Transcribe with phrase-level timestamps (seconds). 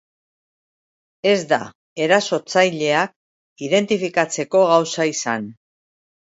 [1.31, 1.59] Ez da
[2.07, 3.15] erasotzaileak
[3.69, 5.51] identifikatzeko gauza izan.